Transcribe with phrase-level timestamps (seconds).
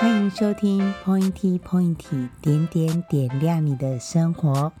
[0.00, 4.72] 欢迎收听 Pointy Pointy 点点点亮你的生活。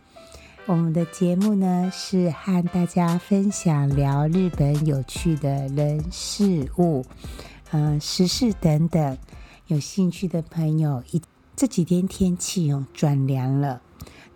[0.64, 7.04] 我们的节目呢，是和大家分享聊日本有趣的人事物，
[7.70, 9.18] 呃，时事等等。
[9.66, 11.20] 有兴趣的朋友，一
[11.54, 13.82] 这几天天气哦转凉了。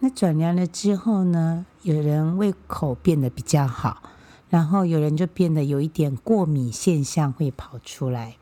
[0.01, 4.03] 那转凉了之后呢，有人胃口变得比较好，
[4.51, 8.37] 然后有人就变得有一点过敏现象会跑出来。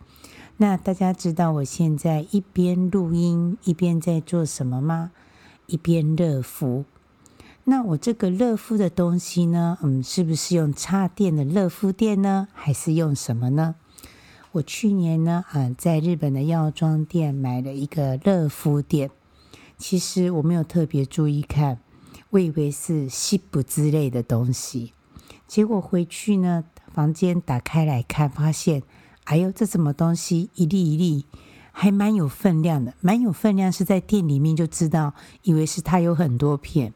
[0.63, 5.11] 那大家知道我现在一边录音一边在做什么吗？
[5.67, 6.85] 一边热敷。
[7.65, 12.47] 那我这个热敷的东西呢，嗯，是不是用插电的热敷垫呢？
[12.53, 13.75] 还是用什么呢？
[14.53, 19.11] 我去年呢，啊，在日本的药妆店买了一个热敷垫，
[19.77, 21.81] 其实我没有特别注意看，
[22.31, 24.93] 我以为是吸补之类的东西，
[25.49, 26.63] 结果回去呢，
[26.95, 28.85] 房间打开来看，发现，
[29.25, 30.51] 哎呦，这什么东西？
[30.55, 31.25] 一粒一粒，
[31.71, 36.93] 还蛮有分量的，蛮有分量，是在店里面就知道，以为是它有很多片。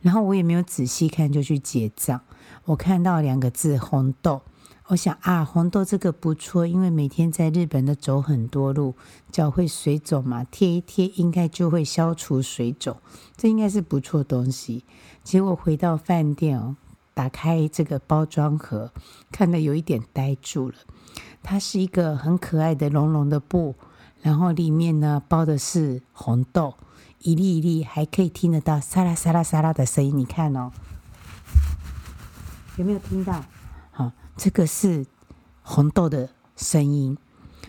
[0.00, 2.20] 然后我也没有仔细看，就去结账。
[2.64, 4.42] 我看到两个字“红豆”，
[4.88, 8.94] 我想啊，红豆这个不错，因为每天在日本的走很多路，
[9.32, 12.96] 脚会水肿嘛，贴一贴应该就会消除水肿，
[13.36, 14.84] 这应该是不错东西。
[15.24, 16.76] 结果回到饭店哦，
[17.18, 18.92] 打开这个包装盒，
[19.32, 20.76] 看得有一点呆住了。
[21.42, 23.74] 它是一个很可爱的绒绒的布，
[24.22, 26.74] 然后里面呢包的是红豆。
[27.18, 30.16] 一粒一粒，还可以听得到沙拉沙拉沙拉的声音。
[30.16, 30.70] 你看哦，
[32.76, 33.44] 有没有听到？
[33.90, 35.04] 好，这个是
[35.62, 37.18] 红豆的声音。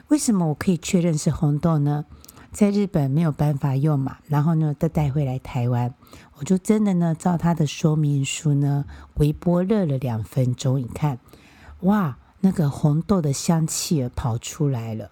[0.09, 2.05] 为什么我可以确认是红豆呢？
[2.51, 5.93] 在日本没有办法用嘛，然后呢，再带回来台湾，
[6.35, 10.79] 我就真的呢，照它的说明书呢，微波热了两分钟。
[10.79, 11.19] 你看，
[11.81, 15.11] 哇，那个红豆的香气儿跑出来了。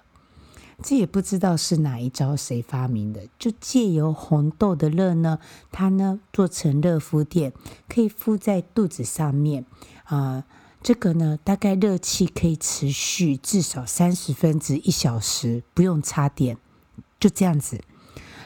[0.83, 5.39] 这也不知道是哪一招谁发明的，就借由红豆的热呢，
[5.71, 7.51] 它呢做成热敷垫，
[7.89, 9.65] 可以敷在肚子上面
[10.03, 10.43] 啊、
[10.83, 16.57] 这个呢，大概热气可以持续至少三十分至一小时，不用插电，
[17.19, 17.79] 就这样子。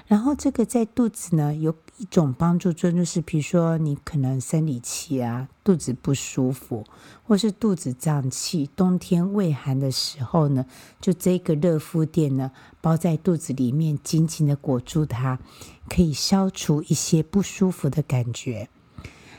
[0.08, 6.86] 然后这个在肚子呢有一种帮助，就是比如说你可能生理期啊，肚子不舒服，
[7.24, 10.66] 或是肚子胀气，冬天胃寒的时候呢，
[11.00, 12.52] 就这个热敷垫呢
[12.82, 15.40] 包在肚子里面，紧紧的裹住它，
[15.88, 18.68] 可以消除一些不舒服的感觉。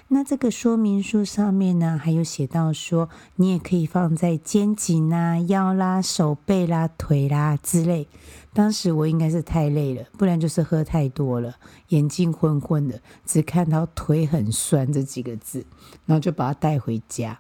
[0.09, 8.07] 那这个说明书上面呢，还有写到说，你也可以放在肩颈啦、腰啦、手背啦、腿啦之类。
[8.53, 11.57] 当时我应该是太累了，不然就是喝太多了，
[11.89, 15.65] 眼睛昏昏的，只看到腿很酸这几个字，
[16.05, 17.39] 然后就把它带回家。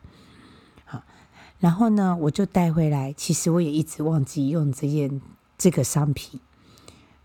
[0.87, 1.03] 好，
[1.59, 3.13] 然后呢，我就带回来。
[3.13, 5.21] 其实我也一直忘记用这件
[5.59, 6.41] 这个商品。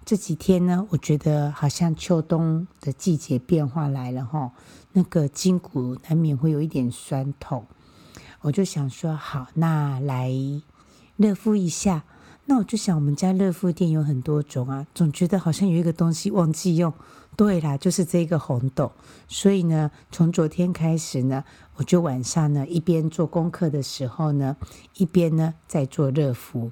[0.07, 4.53] 这几天呢，我觉得好像秋冬的季节变化来了哈，
[4.94, 7.66] 那个筋骨难免会有一点酸痛，
[8.40, 10.31] 我就想说好，那来
[11.17, 12.06] 热敷一下。
[12.46, 16.94] 那我就想，我们家热敷垫有很多种啊，总觉得好像有一个东西忘记用。
[17.35, 18.94] 对啦，就是这个红豆。
[19.28, 21.44] 所以呢，从昨天开始呢，
[21.75, 24.56] 我就晚上呢一边做功课的时候呢，
[24.96, 26.72] 一边呢在做热敷。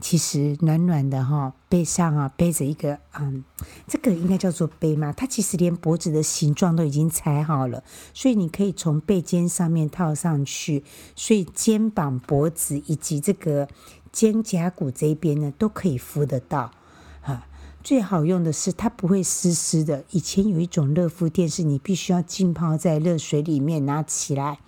[0.00, 3.42] 其实暖暖的哈，背上啊背着一个嗯，
[3.86, 5.12] 这个应该叫做背嘛。
[5.12, 7.82] 它其实连脖子的形状都已经裁好了，
[8.14, 10.84] 所以你可以从背肩上面套上去，
[11.16, 13.68] 所以肩膀、脖子以及这个
[14.12, 16.70] 肩胛骨这边呢都可以敷得到。
[17.20, 17.48] 哈，
[17.82, 20.04] 最好用的是它不会湿湿的。
[20.10, 24.60] 以前有一种热敷垫是你必须要浸泡在热水里面拿起来。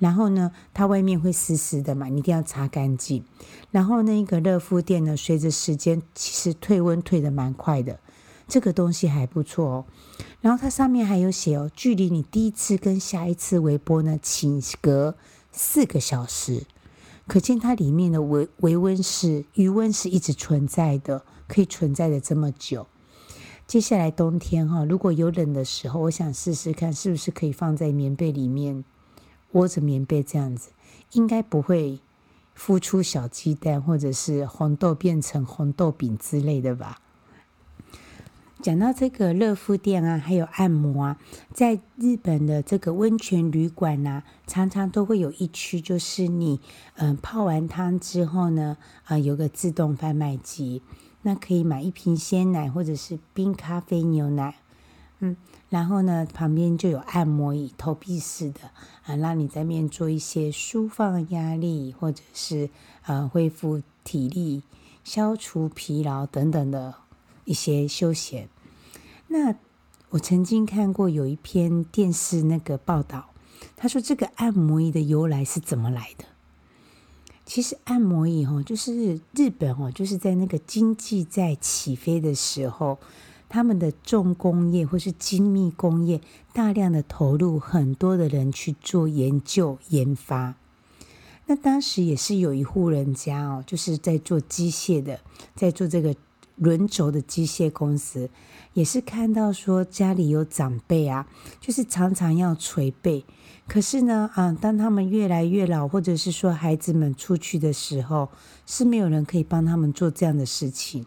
[0.00, 3.22] 然后呢，它外面会湿湿的嘛，你一定要擦干净。
[3.70, 8.00] 然后那个热敷垫呢，随着时间其实退温退得蛮快的，
[8.48, 9.84] 这个东西还不错哦。
[10.40, 15.14] 然后它上面还有写哦，距离你第一次跟下一次微波呢，请隔
[15.52, 16.64] 四个小时。
[17.26, 22.88] 可见它里面的微微温是余温是一直存在的，可以存在的这么久。
[23.68, 28.82] 接下来冬天哈，如果有冷的时候，我想试试看是不是可以放在棉被里面。
[29.52, 30.70] 窝着棉被这样子，
[31.12, 32.00] 应该不会
[32.56, 37.00] 孵出小鸡蛋，或者是红豆变成红豆饼之类的吧。
[38.62, 41.18] 讲到这个热敷垫啊，还有按摩啊，
[41.54, 46.60] 在日本的这个温泉旅馆啊，常常都会有一区，就是你
[46.96, 50.82] 嗯、泡完汤之后呢，啊、有个自动贩卖机，
[51.22, 54.56] 那可以买一瓶鲜奶或者是冰咖啡牛奶，
[55.68, 58.60] 然后呢，旁边就有按摩椅，投币式的
[59.04, 62.70] 啊，让你在面做一些舒放压力，或者是
[63.04, 64.62] 呃恢复体力
[65.04, 66.94] 消除疲劳等等的
[67.44, 68.48] 一些休闲。
[69.28, 69.54] 那
[70.10, 73.30] 我曾经看过有一篇电视那个报道，
[73.76, 76.24] 他说这个按摩椅的由来是怎么来的？
[77.44, 82.98] 其实按摩椅哦，就是日本哦，就是在那个经济在起飞的时候，
[83.50, 86.20] 他们的重工业或是精密工业
[86.54, 90.54] 大量的投入很多的人去做研究研发。
[91.46, 95.20] 那当时也是有一户人家哦，就是在做机械的，
[95.56, 96.14] 在做这个
[96.54, 98.30] 轮轴的机械公司，
[98.72, 101.26] 也是看到说家里有长辈啊，
[101.60, 103.24] 就是常常要捶背。
[103.66, 108.28] 可是呢，啊，当他们越来越老，或者是说孩子们出去的时候，
[108.66, 111.06] 是没有人可以帮他们做这样的事情，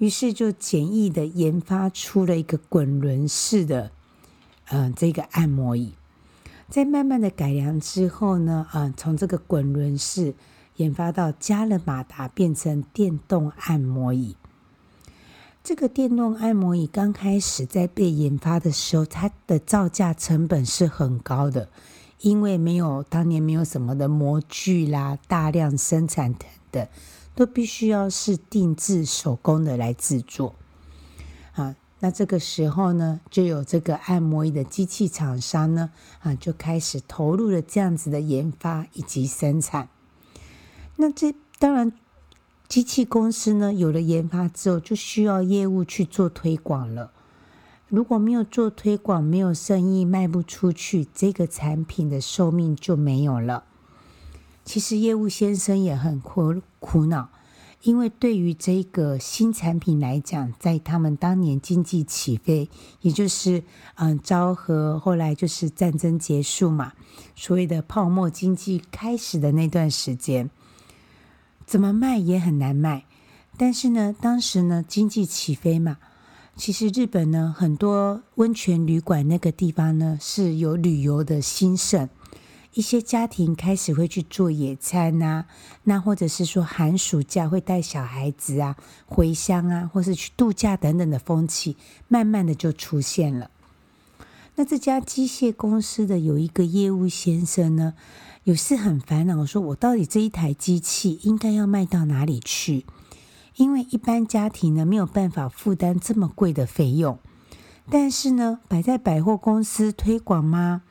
[0.00, 3.92] 于是就简易的研发出了一个滚轮式的，
[4.70, 5.92] 嗯、这个按摩椅。
[6.70, 10.34] 在慢慢的改良之后呢，啊，从这个滚轮式
[10.76, 14.36] 研发到加了马达，变成电动按摩椅。
[15.62, 21.68] 这个电动按摩椅刚开始在被研发的时候，它的造价成本是很高的，
[22.20, 26.88] 因为没有当年没有什么的模具啦，大量生产等等，
[27.34, 30.54] 都必须要是定制手工的来制作。
[31.52, 35.90] 啊，那这个时候呢，就有这个按摩椅的机器厂商呢，
[36.20, 39.88] 啊，就开始投入了这样子的研发以及生产。
[40.96, 41.92] 那这当然。
[42.68, 47.10] 机器公司呢，有了研发之后，就需要业务去做推广了。
[47.88, 53.64] 如果没有做推广，没有生意，卖不出去，这个产品的寿命就没有了。
[54.64, 57.30] 其实业务先生也很苦苦恼，
[57.82, 62.68] 因为对于这个新产品来讲，在他们当年经济起飞，
[63.00, 63.64] 也就是
[63.94, 66.92] 嗯昭和，后来就是战争结束嘛，
[67.34, 70.50] 所谓的泡沫经济开始的那段时间。
[71.66, 73.06] 怎么卖也很难卖，
[73.56, 75.98] 但是呢，当时呢经济起飞嘛，
[76.56, 82.08] 其实日本呢很多温泉旅馆那个地方呢是有旅游的兴盛，
[82.74, 85.46] 一些家庭开始会去做野餐呐、
[85.84, 88.76] 那或者是说寒暑假会带小孩子啊
[89.06, 91.76] 回乡啊，或是去度假等等的风气，
[92.08, 93.50] 慢慢的就出现了。
[94.56, 97.94] 那这家机械公司的有一个业务先生呢。
[98.44, 102.86] 有事很烦恼，说我到底这一台机器应该要卖到哪里去？
[103.56, 107.18] 因为一般家庭呢没有办法负担这么贵的费用，
[107.90, 110.82] 但是呢摆在百货公司推广吗？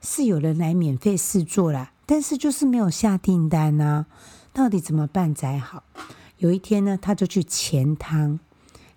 [0.00, 4.06] 是有人来免费试做啦，但是就是没有下订单呢、
[4.52, 5.84] 到底怎么办才好？
[6.38, 8.38] 有一天呢，他就去钱汤，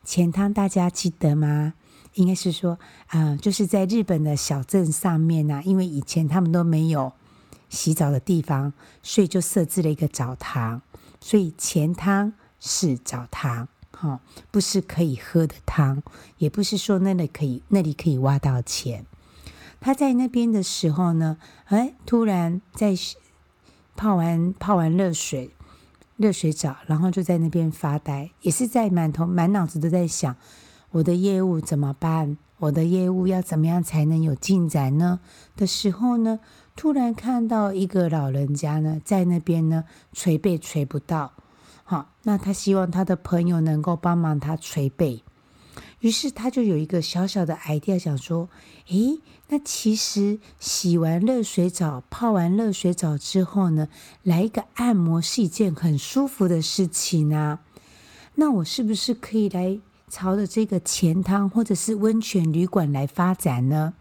[0.04, 1.74] 钱汤大家记得吗？
[2.16, 2.78] 应该是说
[3.08, 7.14] 啊、就是在日本的小镇上面呐、因为以前他们都没有。
[7.70, 10.82] 洗澡的地方，所以就设置了一个澡堂，
[11.22, 14.20] 所以钱汤是澡堂，哈，
[14.52, 16.04] 不是可以喝的汤，
[16.38, 19.06] 也不是说那里可以那里可以挖到钱。
[19.82, 22.96] 他在那边的时候呢，哎，突然在
[23.98, 25.52] 泡完泡完热水
[26.16, 30.38] 热水澡，然后就在那边发呆，也是在满头满脑子都在想
[30.92, 35.20] 我的业务怎么办，我的业务要怎么样才能有进展呢？
[35.58, 36.40] 的时候呢。
[36.74, 39.84] 突然看到一个老人家呢，在那边呢
[40.14, 41.34] 捶背捶不到，
[41.84, 45.22] 好，那他希望他的朋友能够帮忙他捶背，
[46.02, 48.50] 于是他就有一个小小的 idea，想说，
[48.90, 53.88] 诶，那其实洗完热水澡、泡完热水澡之后呢，
[54.24, 57.60] 来一个按摩是一件很舒服的事情啊，
[58.36, 59.80] 那我是不是可以来
[60.10, 63.94] 朝着这个钱汤或者是温泉旅馆来发展呢？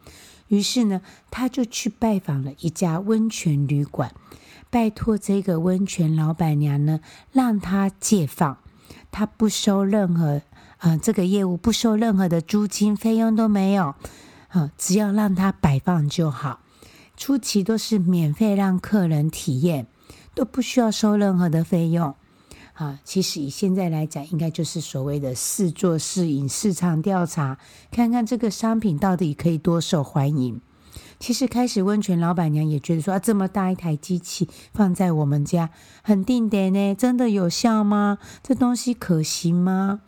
[0.48, 4.12] 于是呢，他就去拜访了一家温泉旅馆，
[4.70, 8.58] 拜托这个温泉老板娘呢，让他借放，
[9.12, 10.42] 他不收任何，
[10.80, 13.94] 啊，这个业务不收任何的租金费用都没有，
[14.48, 16.60] 啊、只要让他摆放就好，
[17.16, 19.86] 初期都是免费让客人体验，
[20.34, 22.14] 都不需要收任何的费用。
[22.72, 27.58] 啊，其实以现在来讲，应该就是所谓的试做试饮、市场调查，
[27.90, 30.62] 看看这个商品到底可以多受欢迎。
[31.18, 35.68] 其实开始温泉老板娘也觉得说，啊，这么大一台机器放在我们家
[36.02, 38.16] 很定点呢，真的有效吗？
[38.42, 40.00] 这东西可行吗？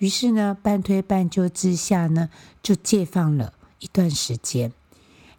[0.00, 2.28] 于是呢，半推半就之下呢，
[2.62, 4.72] 就借放了一段时间。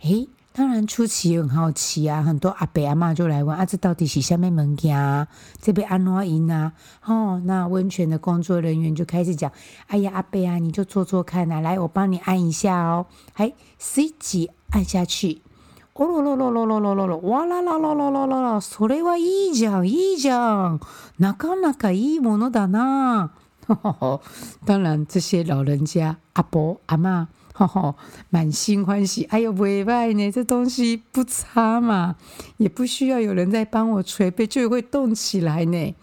[0.01, 0.27] 诶。
[0.53, 5.27] 当然初期也很好奇啊，很多阿伯阿妈就来问啊，这到底是什么物件啊？
[5.61, 6.73] 这边安怎用啊？
[7.05, 9.51] 哦，那温泉的工作人员就开始讲，
[9.85, 15.43] 哎呀，阿伯啊，你就做做看啊，来，我帮你按一下哦，还随即按下去，
[15.93, 20.79] 哦咯咯咯咯咯咯咯咯，哇啦啦啦啦啦啦啦，それはいいじゃん、いいじゃん，
[21.19, 23.29] なかなかいいものだな。
[24.66, 27.94] 当然，这些老人家阿婆阿妈，哈哈，
[28.28, 29.24] 满心欢喜。
[29.24, 32.16] 哎呦，袂歹呢，这东西不差嘛，
[32.56, 35.94] 也不需要有人在帮我捶背，就会动起来呢。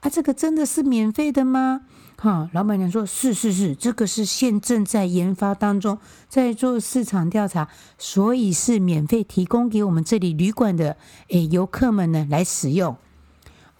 [0.00, 1.82] 啊，这个真的是免费的吗？
[2.16, 7.68] 哈，老板娘说：“是是是，这个是现正在研发当中，在做市场调查，
[7.98, 10.96] 所以是免费提供给我们这里旅馆的
[11.30, 12.96] 诶游客们呢来使用。”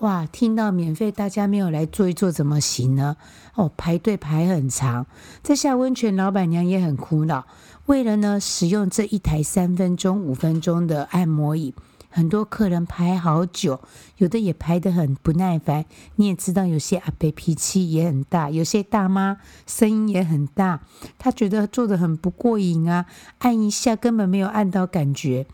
[0.02, 3.16] 哇，听到免费，大家没有来做一做怎么行呢？
[3.54, 5.06] 哦，排队排很长。
[5.44, 7.46] 这下温泉老板娘也很苦恼，
[7.86, 11.72] 为了呢使用这一台三分钟、五分钟的按摩椅。
[12.10, 13.80] 很多客人排好久，
[14.16, 15.84] 有的也排得很不耐烦。
[16.16, 19.36] 你也知道，有些阿伯脾气也很大，有些大妈
[19.68, 20.80] 声音也很大。
[21.16, 23.06] 他觉得做得很不过瘾啊，
[23.38, 25.46] 按一下根本没有按到感觉。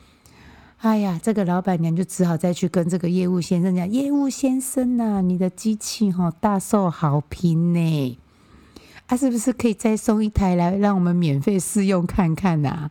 [0.79, 8.17] 哎呀，这个老板娘就只好再去跟这个业务先生讲：“业务先生呐、你的机器哈大受好评呢，
[9.09, 12.91] 啊，是不是可以再送一台来让我们免费试用看看呐、？”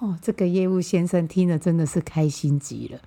[0.00, 2.98] 哦，这个业务先生听了真的是开心极了，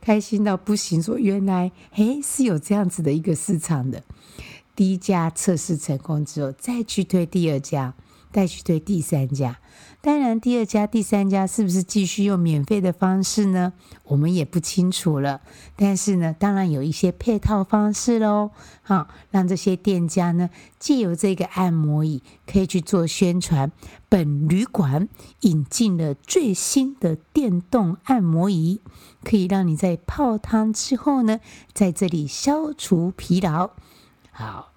[0.00, 4.02] 开心到不行，说原来诶是有这样子的一个市场的。
[4.74, 7.92] 第一家测试成功之后，再去推第二家。
[8.32, 9.58] 再去推第三家，
[10.02, 13.72] 当然第二家、第三家是不是继续用免费的方式呢？
[14.04, 15.40] 我们也不清楚了。
[15.74, 18.50] 但是呢，当然有一些配套方式喽，
[18.82, 23.72] 好，让这些店家呢借由这个按摩椅可以去做宣传。
[24.10, 25.08] 本旅馆
[25.40, 28.82] 引进了最新的电动按摩椅，
[29.24, 31.40] 可以让你在泡汤之后呢，
[31.72, 33.70] 在这里消除疲劳。
[34.30, 34.75] 好。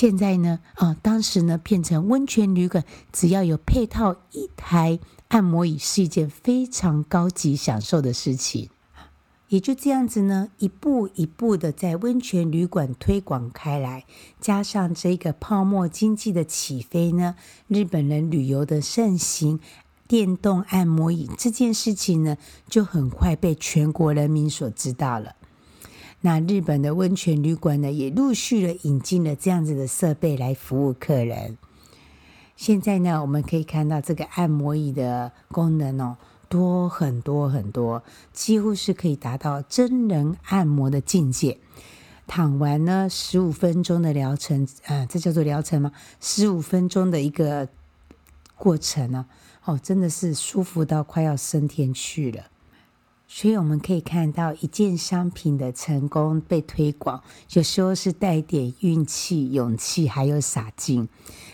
[0.00, 8.70] 现在呢，啊，当时呢变成温泉旅馆，只要有配套一台按摩椅，是一件非常高级享受的事情。
[9.48, 14.04] 也就这样子呢，一步一步的在温泉旅馆推广开来，
[14.40, 17.34] 加上这个泡沫经济的起飞呢，
[17.66, 19.58] 日本人旅游的盛行，
[20.06, 22.36] 电动按摩椅这件事情呢，
[22.68, 25.34] 就很快被全国人民所知道了。
[26.20, 31.56] 那日本的温泉旅馆呢，也陆续的引进了这样子的设备来服务客人。
[32.56, 36.16] 现在呢，我们可以看到这个按摩椅的功能哦，
[36.48, 41.58] 多很多很多，几乎是可以达到真人按摩的境界。
[42.26, 45.92] 躺完呢，十五分钟的疗程啊，这叫做疗程吗？
[46.20, 47.68] 十五分钟的一个
[48.56, 49.26] 过程呢，
[49.64, 52.46] 哦，真的是舒服到快要升天去了。
[53.30, 61.06] 所以我们可以看到，一件商品的成功被推广，有时候是带点运气、勇气，还有傻劲。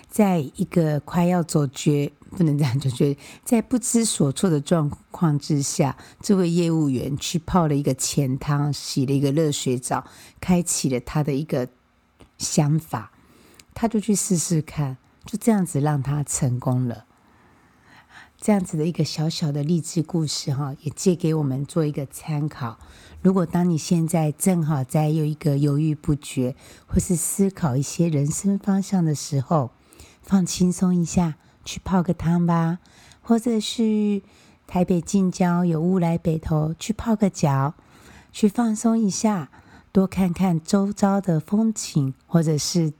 [0.08, 10.06] 在一个快要走绝，不能这样走觉得， 在不知所措的状况之下，这位业务员去泡了一个钱汤，洗了一个热水澡，
[10.40, 11.68] 开启了他的一个
[12.38, 13.10] 想法，
[13.74, 17.06] 他就去试试看，就这样子让他成功了。
[18.44, 22.78] 这样子的一个小小的励志故事，哈，也借给我们做一个参考。
[23.22, 26.54] 如果当你现在正好在有一个犹豫不决，
[26.86, 29.70] 或是思考一些人生方向的时候，
[30.20, 32.80] 放轻松一下，去泡个汤吧；
[33.22, 34.20] 或者是
[34.66, 37.72] 台北近郊有乌来北投，去泡个脚，
[38.30, 39.48] 去放松一下，
[39.90, 42.92] 多看看周遭的风景，或者是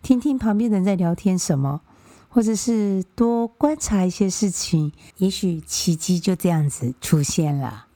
[0.00, 1.80] 听听旁边人在聊天什么。
[2.34, 7.88] 或者是多观察一些事情，也许奇迹就这样子出现了。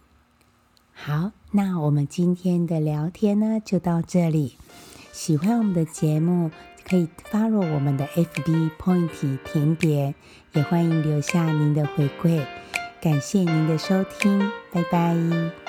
[0.93, 4.59] 好，那我们今天的聊天呢，就到这里。
[5.11, 6.51] 喜欢我们的节目，
[6.87, 10.15] 可以 follow 我们的 FB Point 甜点，
[10.53, 12.45] 也欢迎留下您的回馈。
[13.01, 14.39] 感谢您的收听，
[14.71, 15.66] 拜拜。